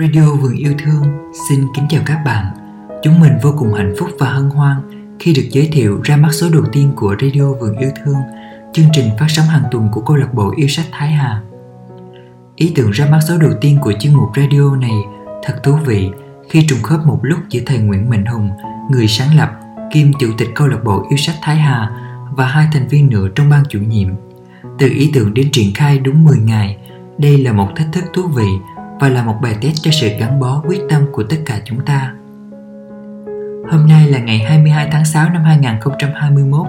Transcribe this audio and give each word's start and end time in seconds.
Radio 0.00 0.34
Vườn 0.34 0.56
Yêu 0.56 0.72
Thương 0.78 1.02
xin 1.48 1.66
kính 1.74 1.84
chào 1.88 2.02
các 2.06 2.22
bạn. 2.24 2.46
Chúng 3.02 3.20
mình 3.20 3.32
vô 3.42 3.54
cùng 3.58 3.74
hạnh 3.74 3.94
phúc 3.98 4.08
và 4.18 4.28
hân 4.28 4.50
hoan 4.50 4.76
khi 5.18 5.34
được 5.34 5.48
giới 5.50 5.68
thiệu 5.72 6.00
ra 6.04 6.16
mắt 6.16 6.28
số 6.32 6.48
đầu 6.52 6.62
tiên 6.72 6.92
của 6.96 7.16
Radio 7.20 7.52
Vườn 7.52 7.76
Yêu 7.76 7.90
Thương, 8.04 8.16
chương 8.72 8.86
trình 8.92 9.10
phát 9.18 9.26
sóng 9.28 9.46
hàng 9.46 9.62
tuần 9.70 9.88
của 9.92 10.00
câu 10.00 10.16
lạc 10.16 10.34
bộ 10.34 10.52
yêu 10.56 10.68
sách 10.68 10.86
Thái 10.92 11.08
Hà. 11.08 11.42
Ý 12.56 12.72
tưởng 12.74 12.90
ra 12.90 13.06
mắt 13.10 13.18
số 13.28 13.38
đầu 13.38 13.50
tiên 13.60 13.78
của 13.82 13.92
chuyên 14.00 14.14
mục 14.14 14.28
radio 14.36 14.76
này 14.76 14.96
thật 15.42 15.60
thú 15.62 15.72
vị 15.86 16.10
khi 16.50 16.66
trùng 16.68 16.82
khớp 16.82 17.06
một 17.06 17.18
lúc 17.22 17.38
giữa 17.50 17.60
thầy 17.66 17.78
Nguyễn 17.78 18.10
Mạnh 18.10 18.26
Hùng, 18.26 18.50
người 18.90 19.08
sáng 19.08 19.36
lập, 19.36 19.50
kiêm 19.92 20.06
chủ 20.20 20.28
tịch 20.38 20.48
câu 20.54 20.68
lạc 20.68 20.84
bộ 20.84 21.06
yêu 21.10 21.16
sách 21.16 21.36
Thái 21.42 21.56
Hà 21.56 21.90
và 22.36 22.46
hai 22.46 22.68
thành 22.72 22.88
viên 22.88 23.08
nữa 23.08 23.28
trong 23.34 23.50
ban 23.50 23.62
chủ 23.68 23.78
nhiệm. 23.78 24.08
Từ 24.78 24.88
ý 24.88 25.10
tưởng 25.14 25.34
đến 25.34 25.48
triển 25.52 25.74
khai 25.74 25.98
đúng 25.98 26.24
10 26.24 26.38
ngày, 26.38 26.76
đây 27.18 27.38
là 27.38 27.52
một 27.52 27.68
thách 27.76 27.88
thức 27.92 28.04
thú 28.14 28.22
vị 28.22 28.48
và 29.00 29.08
là 29.08 29.22
một 29.22 29.36
bài 29.42 29.56
test 29.60 29.82
cho 29.82 29.90
sự 29.90 30.08
gắn 30.18 30.40
bó 30.40 30.62
quyết 30.66 30.80
tâm 30.88 31.02
của 31.12 31.22
tất 31.22 31.36
cả 31.46 31.60
chúng 31.64 31.84
ta. 31.84 32.12
Hôm 33.70 33.86
nay 33.88 34.06
là 34.08 34.18
ngày 34.18 34.38
22 34.38 34.88
tháng 34.92 35.04
6 35.04 35.30
năm 35.30 35.42
2021, 35.44 36.66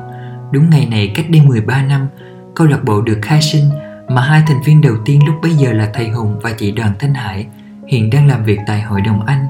đúng 0.52 0.70
ngày 0.70 0.88
này 0.92 1.12
cách 1.16 1.26
đây 1.30 1.42
13 1.42 1.84
năm, 1.84 2.08
câu 2.56 2.68
lạc 2.68 2.84
bộ 2.84 3.02
được 3.02 3.20
khai 3.22 3.42
sinh 3.42 3.70
mà 4.10 4.22
hai 4.22 4.44
thành 4.48 4.62
viên 4.66 4.82
đầu 4.82 4.96
tiên 5.06 5.26
lúc 5.26 5.36
bấy 5.42 5.52
giờ 5.52 5.74
là 5.74 5.90
thầy 5.94 6.10
Hùng 6.10 6.40
và 6.40 6.52
chị 6.58 6.72
Đoàn 6.72 6.94
Thanh 7.00 7.14
Hải, 7.14 7.48
hiện 7.88 8.10
đang 8.10 8.28
làm 8.28 8.44
việc 8.44 8.60
tại 8.68 8.82
Hội 8.82 9.02
đồng 9.02 9.26
Anh. 9.26 9.48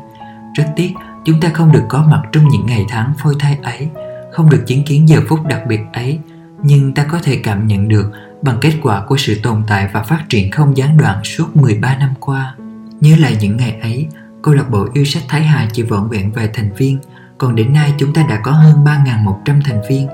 Rất 0.55 0.65
tiếc, 0.75 0.93
chúng 1.25 1.41
ta 1.41 1.49
không 1.53 1.71
được 1.71 1.83
có 1.89 2.05
mặt 2.11 2.21
trong 2.31 2.47
những 2.47 2.65
ngày 2.65 2.85
tháng 2.89 3.13
phôi 3.23 3.35
thai 3.39 3.57
ấy, 3.63 3.89
không 4.31 4.49
được 4.49 4.63
chứng 4.67 4.83
kiến 4.83 5.09
giờ 5.09 5.21
phút 5.27 5.45
đặc 5.45 5.61
biệt 5.67 5.79
ấy, 5.93 6.19
nhưng 6.63 6.93
ta 6.93 7.03
có 7.03 7.19
thể 7.23 7.39
cảm 7.43 7.67
nhận 7.67 7.87
được 7.87 8.11
bằng 8.41 8.57
kết 8.61 8.73
quả 8.81 9.05
của 9.07 9.17
sự 9.17 9.39
tồn 9.43 9.63
tại 9.67 9.89
và 9.93 10.03
phát 10.03 10.23
triển 10.29 10.51
không 10.51 10.77
gián 10.77 10.97
đoạn 10.97 11.23
suốt 11.23 11.55
13 11.55 11.97
năm 11.97 12.13
qua. 12.19 12.55
Nhớ 13.01 13.15
lại 13.19 13.37
những 13.39 13.57
ngày 13.57 13.79
ấy, 13.81 14.07
câu 14.41 14.53
lạc 14.53 14.69
bộ 14.69 14.87
yêu 14.93 15.05
sách 15.05 15.23
Thái 15.27 15.43
Hà 15.43 15.69
chỉ 15.73 15.83
vỏn 15.83 16.09
vẹn 16.09 16.31
vài 16.31 16.49
thành 16.53 16.73
viên, 16.73 16.99
còn 17.37 17.55
đến 17.55 17.73
nay 17.73 17.93
chúng 17.97 18.13
ta 18.13 18.25
đã 18.29 18.39
có 18.43 18.51
hơn 18.51 18.83
3.100 18.85 19.61
thành 19.65 19.81
viên. 19.89 20.07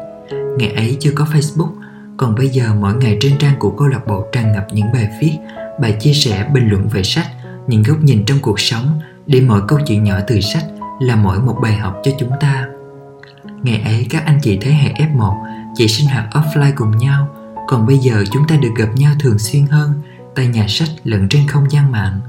Ngày 0.57 0.71
ấy 0.71 0.97
chưa 0.99 1.11
có 1.15 1.27
Facebook, 1.33 1.69
còn 2.17 2.35
bây 2.35 2.47
giờ 2.49 2.73
mỗi 2.79 2.93
ngày 2.95 3.17
trên 3.21 3.37
trang 3.37 3.55
của 3.59 3.71
câu 3.71 3.87
lạc 3.87 4.07
bộ 4.07 4.25
tràn 4.31 4.51
ngập 4.51 4.67
những 4.73 4.85
bài 4.93 5.07
viết, 5.21 5.37
bài 5.81 5.97
chia 5.99 6.13
sẻ 6.13 6.49
bình 6.53 6.69
luận 6.69 6.87
về 6.87 7.03
sách, 7.03 7.27
những 7.67 7.83
góc 7.83 7.97
nhìn 8.01 8.25
trong 8.25 8.37
cuộc 8.41 8.59
sống 8.59 8.99
để 9.27 9.41
mỗi 9.41 9.61
câu 9.67 9.79
chuyện 9.87 10.03
nhỏ 10.03 10.15
từ 10.27 10.41
sách 10.41 10.65
là 10.99 11.15
mỗi 11.15 11.39
một 11.39 11.57
bài 11.61 11.75
học 11.75 11.95
cho 12.03 12.11
chúng 12.19 12.31
ta. 12.39 12.67
Ngày 13.63 13.81
ấy 13.81 14.07
các 14.09 14.25
anh 14.25 14.39
chị 14.41 14.57
thế 14.61 14.71
hệ 14.71 14.93
F1 14.93 15.35
chỉ 15.75 15.87
sinh 15.87 16.07
hoạt 16.07 16.25
offline 16.31 16.71
cùng 16.75 16.97
nhau, 16.97 17.27
còn 17.67 17.87
bây 17.87 17.97
giờ 17.97 18.23
chúng 18.31 18.47
ta 18.47 18.55
được 18.55 18.71
gặp 18.77 18.89
nhau 18.95 19.13
thường 19.19 19.39
xuyên 19.39 19.65
hơn 19.65 19.93
tại 20.35 20.47
nhà 20.47 20.65
sách 20.69 20.89
lẫn 21.03 21.29
trên 21.29 21.47
không 21.47 21.71
gian 21.71 21.91
mạng. 21.91 22.19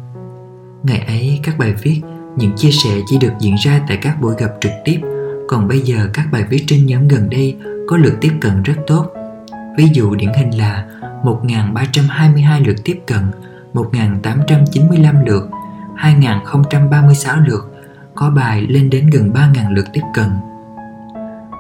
Ngày 0.82 1.04
ấy 1.06 1.40
các 1.42 1.58
bài 1.58 1.74
viết, 1.82 2.00
những 2.36 2.56
chia 2.56 2.70
sẻ 2.70 2.90
chỉ 3.06 3.18
được 3.18 3.32
diễn 3.40 3.54
ra 3.54 3.80
tại 3.88 3.96
các 3.96 4.20
buổi 4.20 4.34
gặp 4.38 4.50
trực 4.60 4.72
tiếp, 4.84 5.00
còn 5.48 5.68
bây 5.68 5.80
giờ 5.80 6.08
các 6.14 6.26
bài 6.32 6.44
viết 6.50 6.64
trên 6.66 6.86
nhóm 6.86 7.08
gần 7.08 7.30
đây 7.30 7.56
có 7.88 7.96
lượt 7.96 8.14
tiếp 8.20 8.32
cận 8.40 8.62
rất 8.62 8.74
tốt. 8.86 9.06
Ví 9.76 9.88
dụ 9.92 10.14
điển 10.14 10.32
hình 10.32 10.58
là 10.58 10.86
1.322 11.22 12.64
lượt 12.66 12.76
tiếp 12.84 13.00
cận, 13.06 13.30
1.895 13.74 15.26
lượt, 15.26 15.50
2.036 15.96 17.44
lượt, 17.46 17.74
có 18.14 18.30
bài 18.30 18.62
lên 18.62 18.90
đến 18.90 19.06
gần 19.06 19.32
3.000 19.32 19.74
lượt 19.74 19.86
tiếp 19.92 20.02
cận. 20.14 20.30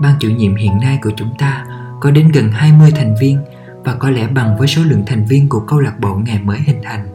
Ban 0.02 0.14
chủ 0.20 0.28
nhiệm 0.28 0.54
hiện 0.54 0.80
nay 0.80 0.98
của 1.02 1.10
chúng 1.16 1.34
ta 1.38 1.64
có 2.00 2.10
đến 2.10 2.28
gần 2.34 2.52
20 2.52 2.90
thành 2.96 3.14
viên 3.20 3.38
và 3.84 3.94
có 3.94 4.10
lẽ 4.10 4.26
bằng 4.26 4.58
với 4.58 4.68
số 4.68 4.82
lượng 4.82 5.02
thành 5.06 5.24
viên 5.24 5.48
của 5.48 5.60
câu 5.60 5.80
lạc 5.80 6.00
bộ 6.00 6.14
ngày 6.14 6.40
mới 6.44 6.58
hình 6.58 6.80
thành. 6.82 7.06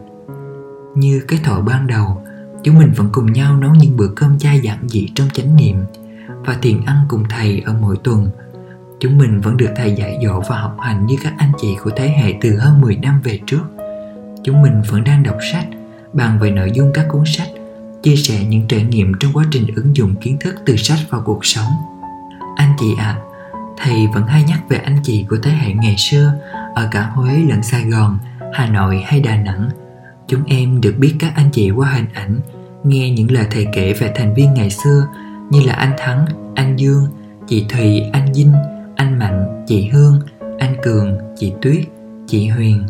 Như 0.94 1.22
cái 1.28 1.40
thọ 1.44 1.60
ban 1.60 1.86
đầu, 1.86 2.22
chúng 2.62 2.78
mình 2.78 2.92
vẫn 2.96 3.08
cùng 3.12 3.32
nhau 3.32 3.56
nấu 3.56 3.74
những 3.74 3.96
bữa 3.96 4.08
cơm 4.16 4.38
chay 4.38 4.60
giản 4.60 4.88
dị 4.88 5.08
trong 5.14 5.28
chánh 5.32 5.56
niệm 5.56 5.76
và 6.28 6.56
thiền 6.62 6.84
ăn 6.84 6.96
cùng 7.08 7.24
thầy 7.28 7.62
ở 7.66 7.74
mỗi 7.80 7.96
tuần. 8.04 8.30
Chúng 9.00 9.18
mình 9.18 9.40
vẫn 9.40 9.56
được 9.56 9.70
thầy 9.76 9.92
dạy 9.92 10.18
dỗ 10.24 10.40
và 10.48 10.58
học 10.58 10.76
hành 10.80 11.06
như 11.06 11.16
các 11.22 11.34
anh 11.38 11.52
chị 11.60 11.76
của 11.82 11.90
thế 11.96 12.08
hệ 12.08 12.34
từ 12.40 12.56
hơn 12.58 12.80
10 12.80 12.96
năm 12.96 13.20
về 13.24 13.40
trước. 13.46 13.62
Chúng 14.44 14.62
mình 14.62 14.82
vẫn 14.88 15.04
đang 15.04 15.22
đọc 15.22 15.36
sách, 15.52 15.66
bàn 16.12 16.38
về 16.38 16.50
nội 16.50 16.70
dung 16.74 16.90
các 16.94 17.06
cuốn 17.10 17.22
sách, 17.26 17.48
chia 18.02 18.16
sẻ 18.16 18.44
những 18.44 18.68
trải 18.68 18.84
nghiệm 18.84 19.12
trong 19.20 19.32
quá 19.32 19.44
trình 19.50 19.66
ứng 19.76 19.96
dụng 19.96 20.14
kiến 20.16 20.36
thức 20.40 20.54
từ 20.66 20.76
sách 20.76 20.98
vào 21.10 21.22
cuộc 21.24 21.44
sống. 21.44 21.70
Anh 22.56 22.72
chị 22.80 22.86
ạ, 22.98 23.04
à, 23.04 23.20
thầy 23.78 24.06
vẫn 24.14 24.26
hay 24.26 24.44
nhắc 24.48 24.60
về 24.68 24.76
anh 24.76 24.96
chị 25.02 25.26
của 25.30 25.36
thế 25.42 25.50
hệ 25.50 25.72
ngày 25.72 25.94
xưa 25.98 26.32
ở 26.74 26.88
cả 26.90 27.02
Huế 27.02 27.36
lẫn 27.48 27.62
Sài 27.62 27.84
Gòn, 27.84 28.18
Hà 28.52 28.66
Nội 28.66 29.02
hay 29.06 29.20
Đà 29.20 29.36
Nẵng– 29.36 29.70
Chúng 30.28 30.44
em 30.46 30.80
được 30.80 30.94
biết 30.98 31.14
các 31.18 31.32
anh 31.36 31.50
chị 31.52 31.70
qua 31.70 31.88
hình 31.90 32.06
ảnh, 32.14 32.40
nghe 32.84 33.10
những 33.10 33.30
lời 33.30 33.46
thầy 33.50 33.66
kể 33.72 33.92
về 33.92 34.12
thành 34.14 34.34
viên 34.34 34.54
ngày 34.54 34.70
xưa 34.70 35.06
như 35.50 35.60
là 35.60 35.72
anh 35.72 35.92
Thắng, 35.98 36.26
anh 36.54 36.76
Dương, 36.76 37.06
chị 37.46 37.66
Thùy, 37.68 38.00
anh 38.12 38.32
Vinh, 38.32 38.52
anh 38.96 39.18
Mạnh, 39.18 39.64
chị 39.66 39.88
Hương, 39.88 40.20
anh 40.58 40.76
Cường, 40.82 41.18
chị 41.38 41.52
Tuyết, 41.62 41.84
chị 42.26 42.48
Huyền, 42.48 42.82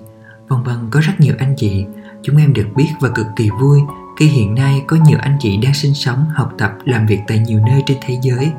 vân 0.49 0.63
vân 0.63 0.77
có 0.91 1.01
rất 1.01 1.13
nhiều 1.19 1.35
anh 1.39 1.55
chị. 1.57 1.85
Chúng 2.23 2.37
em 2.37 2.53
được 2.53 2.67
biết 2.77 2.89
và 3.01 3.09
cực 3.09 3.27
kỳ 3.37 3.49
vui 3.61 3.81
khi 4.19 4.27
hiện 4.27 4.55
nay 4.55 4.83
có 4.87 4.97
nhiều 5.07 5.19
anh 5.21 5.37
chị 5.41 5.57
đang 5.57 5.75
sinh 5.75 5.95
sống, 5.95 6.25
học 6.35 6.53
tập, 6.59 6.73
làm 6.85 7.07
việc 7.07 7.21
tại 7.27 7.39
nhiều 7.39 7.61
nơi 7.67 7.83
trên 7.87 7.99
thế 8.03 8.19
giới. 8.23 8.53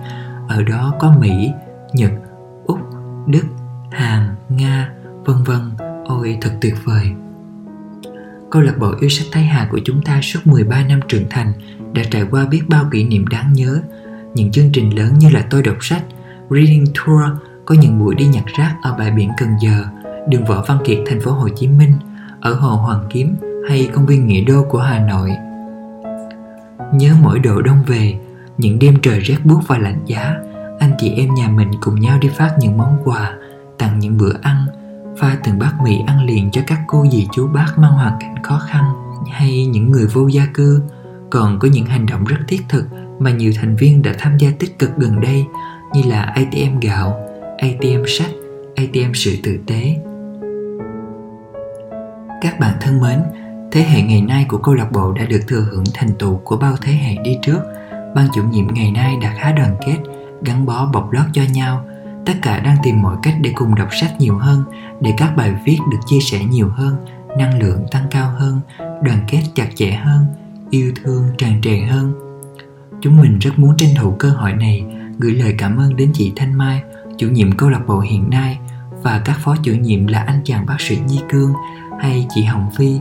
Ở 0.47 0.63
đó 0.63 0.93
có 0.99 1.15
Mỹ, 1.19 1.51
Nhật, 1.93 2.11
Úc, 2.65 2.79
Đức, 3.27 3.43
Hàn, 3.91 4.35
Nga, 4.49 4.89
vân 5.25 5.43
vân. 5.43 5.71
Ôi 6.05 6.37
thật 6.41 6.51
tuyệt 6.61 6.75
vời 6.83 7.11
câu 8.51 8.61
lạc 8.61 8.77
bộ 8.79 8.93
yêu 8.99 9.09
sách 9.09 9.27
Thái 9.31 9.43
Hà 9.43 9.67
của 9.71 9.79
chúng 9.85 10.01
ta 10.01 10.21
suốt 10.21 10.39
13 10.45 10.83
năm 10.83 10.99
trưởng 11.07 11.25
thành 11.29 11.53
đã 11.93 12.03
trải 12.11 12.23
qua 12.31 12.45
biết 12.45 12.61
bao 12.67 12.85
kỷ 12.91 13.03
niệm 13.03 13.27
đáng 13.27 13.53
nhớ. 13.53 13.81
Những 14.35 14.51
chương 14.51 14.71
trình 14.73 14.97
lớn 14.97 15.13
như 15.19 15.29
là 15.29 15.47
tôi 15.49 15.63
đọc 15.63 15.77
sách, 15.81 16.03
Reading 16.49 16.85
Tour, 16.85 17.21
có 17.65 17.75
những 17.75 17.99
buổi 17.99 18.15
đi 18.15 18.27
nhặt 18.27 18.43
rác 18.57 18.75
ở 18.81 18.95
bãi 18.97 19.11
biển 19.11 19.29
Cần 19.37 19.49
Giờ, 19.61 19.85
đường 20.29 20.45
Võ 20.45 20.63
Văn 20.67 20.77
Kiệt 20.85 20.99
thành 21.05 21.21
phố 21.21 21.31
Hồ 21.31 21.49
Chí 21.49 21.67
Minh, 21.67 21.93
ở 22.41 22.53
Hồ 22.53 22.75
Hoàng 22.75 23.05
Kiếm 23.09 23.35
hay 23.69 23.89
công 23.93 24.05
viên 24.05 24.27
Nghĩa 24.27 24.41
Đô 24.41 24.63
của 24.69 24.79
Hà 24.79 24.99
Nội. 24.99 25.31
Nhớ 26.93 27.15
mỗi 27.21 27.39
độ 27.39 27.61
đông 27.61 27.83
về, 27.87 28.19
những 28.57 28.79
đêm 28.79 28.95
trời 29.01 29.19
rét 29.19 29.37
buốt 29.43 29.59
và 29.67 29.77
lạnh 29.77 29.99
giá, 30.05 30.35
anh 30.79 30.91
chị 30.97 31.13
em 31.17 31.33
nhà 31.35 31.47
mình 31.47 31.71
cùng 31.81 31.99
nhau 31.99 32.17
đi 32.21 32.29
phát 32.37 32.55
những 32.59 32.77
món 32.77 32.97
quà, 33.03 33.33
tặng 33.77 33.99
những 33.99 34.17
bữa 34.17 34.33
ăn, 34.41 34.64
pha 35.19 35.37
từng 35.43 35.59
bát 35.59 35.73
mì 35.83 35.99
ăn 36.07 36.25
liền 36.25 36.51
cho 36.51 36.61
các 36.67 36.79
cô 36.87 37.05
dì 37.11 37.27
chú 37.31 37.47
bác 37.47 37.73
mang 37.77 37.91
hoàn 37.91 38.17
cảnh 38.19 38.43
khó 38.43 38.59
khăn 38.59 38.83
hay 39.31 39.65
những 39.65 39.91
người 39.91 40.07
vô 40.07 40.27
gia 40.27 40.45
cư 40.53 40.81
còn 41.31 41.59
có 41.59 41.67
những 41.67 41.85
hành 41.85 42.05
động 42.05 42.23
rất 42.23 42.37
thiết 42.47 42.61
thực 42.69 42.85
mà 43.19 43.31
nhiều 43.31 43.51
thành 43.55 43.75
viên 43.75 44.01
đã 44.01 44.13
tham 44.19 44.37
gia 44.37 44.49
tích 44.59 44.79
cực 44.79 44.97
gần 44.97 45.21
đây 45.21 45.45
như 45.93 46.01
là 46.09 46.21
ATM 46.21 46.79
gạo, 46.81 47.19
ATM 47.57 48.03
sách, 48.07 48.31
ATM 48.75 49.13
sự 49.13 49.35
tử 49.43 49.57
tế. 49.67 49.95
Các 52.41 52.59
bạn 52.59 52.73
thân 52.81 53.01
mến, 53.01 53.19
thế 53.71 53.81
hệ 53.81 54.01
ngày 54.01 54.21
nay 54.21 54.45
của 54.49 54.57
câu 54.57 54.73
lạc 54.73 54.91
bộ 54.91 55.11
đã 55.11 55.25
được 55.25 55.41
thừa 55.47 55.67
hưởng 55.71 55.83
thành 55.93 56.09
tựu 56.19 56.37
của 56.37 56.57
bao 56.57 56.75
thế 56.81 56.91
hệ 56.93 57.15
đi 57.23 57.37
trước. 57.41 57.59
Ban 58.15 58.27
chủ 58.35 58.43
nhiệm 58.43 58.67
ngày 58.73 58.91
nay 58.91 59.17
đã 59.21 59.35
khá 59.37 59.51
đoàn 59.51 59.75
kết, 59.85 59.97
gắn 60.41 60.65
bó 60.65 60.89
bọc 60.93 61.11
lót 61.11 61.25
cho 61.33 61.41
nhau 61.53 61.85
tất 62.25 62.33
cả 62.41 62.59
đang 62.59 62.77
tìm 62.83 63.01
mọi 63.01 63.17
cách 63.23 63.35
để 63.41 63.51
cùng 63.55 63.75
đọc 63.75 63.89
sách 64.01 64.11
nhiều 64.19 64.37
hơn, 64.37 64.63
để 65.01 65.13
các 65.17 65.35
bài 65.37 65.55
viết 65.65 65.77
được 65.91 65.99
chia 66.05 66.19
sẻ 66.19 66.43
nhiều 66.45 66.69
hơn, 66.69 66.95
năng 67.37 67.59
lượng 67.59 67.85
tăng 67.91 68.07
cao 68.11 68.31
hơn, 68.37 68.59
đoàn 69.03 69.19
kết 69.27 69.41
chặt 69.55 69.67
chẽ 69.75 69.91
hơn, 69.91 70.25
yêu 70.69 70.91
thương 71.03 71.23
tràn 71.37 71.61
trề 71.61 71.77
hơn 71.77 72.13
chúng 73.05 73.17
mình 73.17 73.39
rất 73.39 73.59
muốn 73.59 73.77
tranh 73.77 73.89
thủ 73.97 74.15
cơ 74.19 74.29
hội 74.29 74.53
này, 74.53 74.85
gửi 75.19 75.33
lời 75.33 75.55
cảm 75.57 75.77
ơn 75.77 75.95
đến 75.95 76.11
chị 76.13 76.33
thanh 76.35 76.53
mai, 76.53 76.83
chủ 77.17 77.27
nhiệm 77.27 77.51
câu 77.51 77.69
lạc 77.69 77.81
bộ 77.87 77.99
hiện 77.99 78.29
nay, 78.29 78.59
và 79.03 79.21
các 79.25 79.37
phó 79.39 79.55
chủ 79.63 79.71
nhiệm 79.71 80.07
là 80.07 80.19
anh 80.19 80.41
chàng 80.43 80.65
bác 80.65 80.81
sĩ 80.81 80.97
Di 81.07 81.19
Cương 81.29 81.53
hay 81.99 82.27
chị 82.35 82.43
Hồng 82.43 82.69
Phi. 82.77 82.99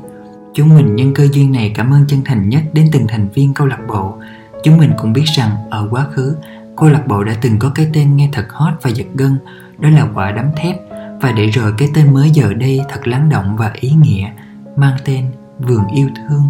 Chúng 0.54 0.74
mình 0.76 0.96
nhân 0.96 1.14
cơ 1.14 1.28
duyên 1.32 1.52
này 1.52 1.72
cảm 1.74 1.92
ơn 1.92 2.04
chân 2.08 2.20
thành 2.24 2.48
nhất 2.48 2.62
đến 2.72 2.88
từng 2.92 3.06
thành 3.08 3.28
viên 3.28 3.54
câu 3.54 3.66
lạc 3.66 3.80
bộ. 3.88 4.18
Chúng 4.64 4.78
mình 4.78 4.92
cũng 4.98 5.12
biết 5.12 5.24
rằng 5.36 5.50
ở 5.70 5.88
quá 5.90 6.06
khứ 6.12 6.36
Câu 6.76 6.90
lạc 6.90 7.06
bộ 7.06 7.24
đã 7.24 7.36
từng 7.40 7.58
có 7.58 7.72
cái 7.74 7.90
tên 7.92 8.16
nghe 8.16 8.28
thật 8.32 8.46
hot 8.50 8.72
và 8.82 8.90
giật 8.90 9.06
gân, 9.14 9.38
đó 9.78 9.88
là 9.90 10.08
quả 10.14 10.32
đấm 10.32 10.46
thép. 10.56 10.76
Và 11.20 11.32
để 11.32 11.46
rồi 11.46 11.72
cái 11.78 11.88
tên 11.94 12.14
mới 12.14 12.30
giờ 12.30 12.54
đây 12.54 12.80
thật 12.88 13.06
lắng 13.06 13.28
động 13.28 13.56
và 13.56 13.70
ý 13.74 13.90
nghĩa, 13.90 14.30
mang 14.76 14.96
tên 15.04 15.24
Vườn 15.58 15.86
Yêu 15.94 16.08
Thương. 16.16 16.42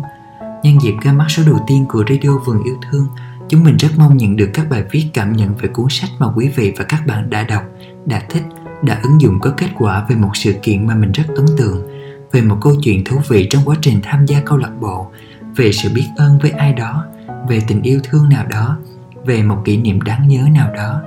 Nhân 0.62 0.82
dịp 0.82 0.94
ra 1.02 1.12
mắt 1.12 1.26
số 1.28 1.42
đầu 1.46 1.58
tiên 1.66 1.86
của 1.88 2.04
Radio 2.08 2.38
Vườn 2.46 2.62
Yêu 2.64 2.74
Thương, 2.90 3.06
chúng 3.48 3.64
mình 3.64 3.76
rất 3.76 3.88
mong 3.96 4.16
nhận 4.16 4.36
được 4.36 4.50
các 4.54 4.66
bài 4.70 4.84
viết 4.90 5.06
cảm 5.14 5.32
nhận 5.32 5.54
về 5.54 5.68
cuốn 5.68 5.86
sách 5.90 6.10
mà 6.18 6.26
quý 6.36 6.50
vị 6.56 6.72
và 6.78 6.84
các 6.84 7.06
bạn 7.06 7.30
đã 7.30 7.42
đọc, 7.42 7.62
đã 8.06 8.22
thích, 8.28 8.42
đã 8.82 9.00
ứng 9.02 9.20
dụng 9.20 9.40
có 9.40 9.50
kết 9.56 9.68
quả 9.78 10.06
về 10.08 10.16
một 10.16 10.30
sự 10.34 10.52
kiện 10.62 10.86
mà 10.86 10.94
mình 10.94 11.12
rất 11.12 11.24
ấn 11.36 11.46
tượng, 11.58 11.88
về 12.32 12.42
một 12.42 12.58
câu 12.60 12.74
chuyện 12.82 13.04
thú 13.04 13.20
vị 13.28 13.46
trong 13.50 13.62
quá 13.64 13.76
trình 13.80 14.00
tham 14.02 14.26
gia 14.26 14.40
câu 14.40 14.58
lạc 14.58 14.72
bộ, 14.80 15.10
về 15.56 15.72
sự 15.72 15.88
biết 15.94 16.06
ơn 16.16 16.38
với 16.38 16.50
ai 16.50 16.72
đó, 16.72 17.04
về 17.48 17.60
tình 17.68 17.82
yêu 17.82 18.00
thương 18.04 18.28
nào 18.28 18.46
đó 18.46 18.78
về 19.26 19.42
một 19.42 19.62
kỷ 19.64 19.76
niệm 19.76 20.00
đáng 20.00 20.28
nhớ 20.28 20.48
nào 20.54 20.72
đó 20.74 21.00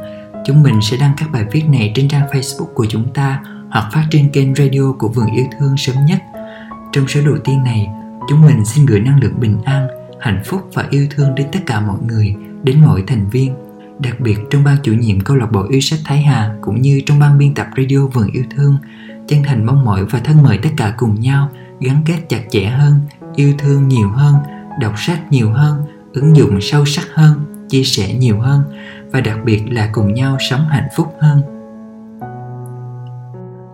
chúng 0.46 0.64
mình 0.64 0.80
sẽ 0.82 0.98
đăng 0.98 1.12
các 1.18 1.32
bài 1.32 1.46
viết 1.52 1.64
này 1.70 1.92
trên 1.96 2.08
trang 2.08 2.28
facebook 2.32 2.74
của 2.74 2.86
chúng 2.90 3.14
ta 3.14 3.44
hoặc 3.70 3.90
phát 3.94 4.08
trên 4.12 4.30
kênh 4.30 4.56
radio 4.56 4.92
của 5.00 5.08
vườn 5.08 5.32
yêu 5.36 5.46
thương 5.60 5.78
sớm 5.78 5.96
nhất 6.06 6.20
trong 6.92 7.08
số 7.08 7.22
đầu 7.26 7.38
tiên 7.44 7.64
này 7.64 7.88
chúng 8.30 8.42
mình 8.42 8.66
xin 8.66 8.86
gửi 8.86 9.00
năng 9.00 9.20
lượng 9.20 9.40
bình 9.40 9.58
an 9.66 9.88
hạnh 10.20 10.42
phúc 10.46 10.70
và 10.74 10.86
yêu 10.90 11.08
thương 11.10 11.36
đến 11.36 11.48
tất 11.52 11.60
cả 11.66 11.80
mọi 11.80 11.98
người, 12.08 12.36
đến 12.64 12.82
mọi 12.82 13.04
thành 13.08 13.30
viên. 13.30 13.54
Đặc 14.00 14.20
biệt 14.20 14.38
trong 14.50 14.64
ban 14.64 14.78
chủ 14.84 14.94
nhiệm 14.94 15.22
câu 15.22 15.38
lạc 15.38 15.52
bộ 15.52 15.66
yêu 15.70 15.82
sách 15.82 16.00
Thái 16.06 16.22
Hà 16.22 16.56
cũng 16.62 16.82
như 16.82 17.02
trong 17.06 17.20
ban 17.20 17.38
biên 17.38 17.54
tập 17.54 17.68
radio 17.78 18.06
Vườn 18.14 18.32
Yêu 18.32 18.44
Thương, 18.56 18.78
chân 19.28 19.44
thành 19.44 19.66
mong 19.66 19.86
mỏi 19.86 20.06
và 20.06 20.20
thân 20.20 20.44
mời 20.44 20.58
tất 20.58 20.70
cả 20.78 20.94
cùng 20.98 21.20
nhau 21.20 21.50
gắn 21.80 22.02
kết 22.06 22.18
chặt 22.30 22.42
chẽ 22.50 22.66
hơn, 22.66 23.00
yêu 23.36 23.54
thương 23.58 23.88
nhiều 23.88 24.10
hơn, 24.10 24.36
đọc 24.80 24.94
sách 24.98 25.32
nhiều 25.32 25.52
hơn, 25.52 25.84
ứng 26.14 26.38
dụng 26.38 26.62
sâu 26.62 26.86
sắc 26.86 27.08
hơn, 27.14 27.57
chia 27.70 27.84
sẻ 27.84 28.14
nhiều 28.14 28.40
hơn 28.40 28.64
và 29.12 29.22
đặc 29.22 29.38
biệt 29.46 29.64
là 29.72 29.90
cùng 29.92 30.14
nhau 30.14 30.38
sống 30.50 30.66
hạnh 30.70 30.88
phúc 30.96 31.16
hơn. 31.22 31.42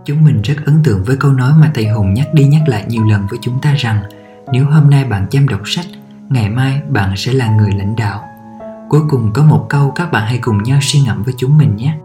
Chúng 0.06 0.26
mình 0.26 0.42
rất 0.42 0.56
ấn 0.66 0.84
tượng 0.84 1.04
với 1.04 1.18
câu 1.18 1.32
nói 1.32 1.54
mà 1.58 1.72
thầy 1.74 1.88
Hùng 1.88 2.14
nhắc 2.14 2.34
đi 2.34 2.44
nhắc 2.44 2.62
lại 2.68 2.86
nhiều 2.88 3.04
lần 3.04 3.28
với 3.30 3.40
chúng 3.42 3.62
ta 3.62 3.74
rằng 3.78 4.04
nếu 4.52 4.66
hôm 4.66 4.90
nay 4.90 5.06
bạn 5.06 5.28
chăm 5.30 5.48
đọc 5.48 5.62
sách, 5.66 5.86
ngày 6.30 6.50
mai 6.50 6.82
bạn 6.90 7.14
sẽ 7.18 7.34
là 7.34 7.56
người 7.56 7.72
lãnh 7.78 7.96
đạo. 7.96 8.24
Cuối 8.90 9.02
cùng 9.10 9.32
có 9.34 9.44
một 9.44 9.66
câu 9.70 9.92
các 9.92 10.12
bạn 10.12 10.28
hãy 10.28 10.38
cùng 10.38 10.64
nhau 10.64 10.80
suy 10.82 11.02
ngẫm 11.02 11.24
với 11.24 11.34
chúng 11.38 11.58
mình 11.58 11.76
nhé. 11.76 11.98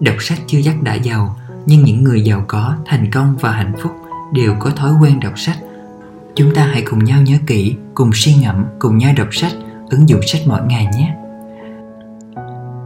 Đọc 0.00 0.16
sách 0.20 0.38
chưa 0.46 0.58
chắc 0.64 0.82
đã 0.82 0.94
giàu, 0.94 1.36
nhưng 1.66 1.84
những 1.84 2.04
người 2.04 2.24
giàu 2.24 2.44
có, 2.48 2.74
thành 2.86 3.10
công 3.10 3.36
và 3.40 3.50
hạnh 3.50 3.72
phúc 3.82 3.92
đều 4.32 4.54
có 4.58 4.70
thói 4.70 4.92
quen 5.02 5.20
đọc 5.20 5.32
sách. 5.36 5.58
Chúng 6.34 6.54
ta 6.54 6.66
hãy 6.66 6.82
cùng 6.82 7.04
nhau 7.04 7.22
nhớ 7.22 7.36
kỹ, 7.46 7.76
cùng 7.94 8.10
suy 8.14 8.34
ngẫm, 8.34 8.64
cùng 8.78 8.98
nhau 8.98 9.12
đọc 9.16 9.28
sách, 9.32 9.52
ứng 9.92 10.08
dụng 10.08 10.20
sách 10.26 10.42
mỗi 10.46 10.60
ngày 10.66 10.86
nhé. 10.96 11.14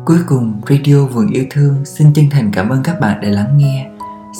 Cuối 0.04 0.18
cùng, 0.26 0.60
Radio 0.68 1.06
Vườn 1.06 1.30
Yêu 1.30 1.44
Thương 1.50 1.84
xin 1.84 2.12
chân 2.12 2.24
thành 2.30 2.50
cảm 2.52 2.68
ơn 2.68 2.82
các 2.82 3.00
bạn 3.00 3.20
đã 3.20 3.28
lắng 3.28 3.58
nghe. 3.58 3.86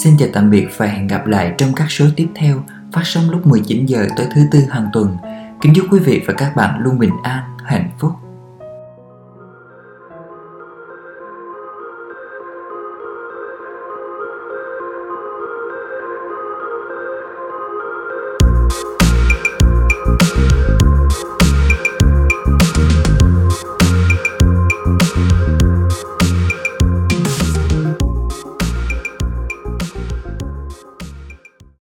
Xin 0.02 0.16
chào 0.18 0.28
tạm 0.32 0.50
biệt 0.50 0.66
và 0.76 0.86
hẹn 0.86 1.06
gặp 1.06 1.26
lại 1.26 1.54
trong 1.58 1.72
các 1.76 1.90
số 1.90 2.04
tiếp 2.16 2.28
theo 2.34 2.62
phát 2.92 3.02
sóng 3.04 3.30
lúc 3.30 3.46
19 3.46 3.86
giờ 3.86 4.06
tới 4.16 4.26
thứ 4.34 4.40
tư 4.50 4.60
hàng 4.70 4.88
tuần. 4.92 5.16
Kính 5.60 5.72
chúc 5.74 5.86
quý 5.90 5.98
vị 5.98 6.22
và 6.26 6.34
các 6.34 6.56
bạn 6.56 6.80
luôn 6.80 6.98
bình 6.98 7.12
an, 7.22 7.44
hạnh 7.64 7.90
phúc 7.98 8.12